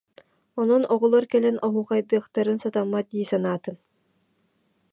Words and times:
Онон 0.59 0.83
оҕолор 0.93 1.25
кэлэн 1.31 1.57
оһуохайдыахтарын 1.67 2.57
сатаммат 2.63 3.05
дии 3.11 3.29
санаатым 3.31 3.75